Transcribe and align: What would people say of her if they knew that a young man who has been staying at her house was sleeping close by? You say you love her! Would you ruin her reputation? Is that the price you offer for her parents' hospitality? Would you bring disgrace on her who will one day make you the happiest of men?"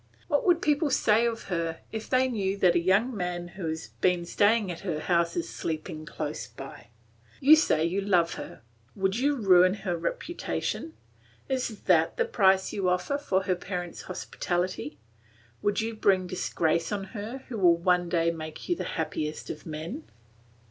What 0.27 0.43
would 0.47 0.63
people 0.63 0.89
say 0.89 1.27
of 1.27 1.43
her 1.43 1.81
if 1.91 2.09
they 2.09 2.27
knew 2.27 2.57
that 2.57 2.73
a 2.73 2.79
young 2.79 3.15
man 3.15 3.49
who 3.49 3.67
has 3.69 3.89
been 4.01 4.25
staying 4.25 4.71
at 4.71 4.79
her 4.79 4.99
house 4.99 5.35
was 5.35 5.47
sleeping 5.47 6.07
close 6.07 6.47
by? 6.47 6.87
You 7.39 7.55
say 7.55 7.85
you 7.85 8.01
love 8.01 8.33
her! 8.33 8.63
Would 8.95 9.19
you 9.19 9.35
ruin 9.35 9.75
her 9.75 9.95
reputation? 9.95 10.93
Is 11.47 11.81
that 11.81 12.17
the 12.17 12.25
price 12.25 12.73
you 12.73 12.89
offer 12.89 13.19
for 13.19 13.43
her 13.43 13.55
parents' 13.55 14.01
hospitality? 14.01 14.97
Would 15.61 15.81
you 15.81 15.93
bring 15.93 16.25
disgrace 16.25 16.91
on 16.91 17.03
her 17.13 17.43
who 17.49 17.59
will 17.59 17.77
one 17.77 18.09
day 18.09 18.31
make 18.31 18.67
you 18.67 18.75
the 18.75 18.83
happiest 18.97 19.51
of 19.51 19.67
men?" 19.67 20.05